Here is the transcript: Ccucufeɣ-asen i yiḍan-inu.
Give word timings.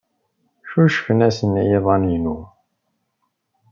Ccucufeɣ-asen 0.65 1.59
i 1.61 1.63
yiḍan-inu. 1.69 2.37